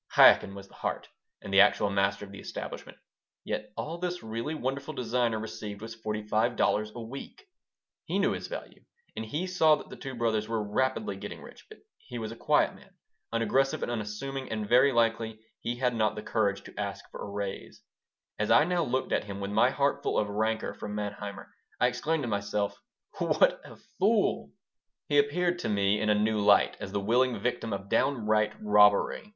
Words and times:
Chaikin 0.15 0.55
was 0.55 0.67
the 0.67 0.73
heart 0.73 1.09
and 1.43 1.53
the 1.53 1.61
actual 1.61 1.91
master 1.91 2.25
of 2.25 2.31
the 2.31 2.39
establishment. 2.39 2.97
Yet 3.43 3.71
all 3.77 3.99
this 3.99 4.23
really 4.23 4.55
wonderful 4.55 4.95
designer 4.95 5.37
received 5.37 5.79
was 5.79 5.93
forty 5.93 6.23
five 6.23 6.55
dollars 6.55 6.91
a 6.95 6.99
week. 6.99 7.45
He 8.05 8.17
knew 8.17 8.31
his 8.31 8.47
value, 8.47 8.83
and 9.15 9.23
he 9.23 9.45
saw 9.45 9.75
that 9.75 9.89
the 9.89 9.95
two 9.95 10.15
brothers 10.15 10.47
were 10.47 10.63
rapidly 10.63 11.17
getting 11.17 11.39
rich, 11.43 11.67
but 11.69 11.77
he 11.99 12.17
was 12.17 12.31
a 12.31 12.35
quiet 12.35 12.73
man, 12.73 12.89
unaggressive 13.31 13.83
and 13.83 13.91
unassuming, 13.91 14.49
and 14.51 14.67
very 14.67 14.91
likely 14.91 15.37
he 15.59 15.75
had 15.75 15.93
not 15.93 16.15
the 16.15 16.23
courage 16.23 16.63
to 16.63 16.79
ask 16.79 17.05
for 17.11 17.21
a 17.21 17.29
raise 17.29 17.83
As 18.39 18.49
I 18.49 18.63
now 18.63 18.83
looked 18.83 19.11
at 19.11 19.25
him, 19.25 19.39
with 19.39 19.51
my 19.51 19.69
heart 19.69 20.01
full 20.01 20.17
of 20.17 20.29
rancor 20.29 20.73
for 20.73 20.89
Manheimer, 20.89 21.51
I 21.79 21.85
exclaimed 21.85 22.23
to 22.23 22.27
myself, 22.27 22.75
"What 23.19 23.61
a 23.63 23.75
fool!" 23.99 24.49
He 25.09 25.19
appeared 25.19 25.59
to 25.59 25.69
me 25.69 26.01
in 26.01 26.09
a 26.09 26.15
new 26.15 26.39
light, 26.39 26.75
as 26.79 26.91
the 26.91 26.99
willing 26.99 27.37
victim 27.37 27.71
of 27.71 27.87
downright 27.87 28.53
robbery. 28.59 29.29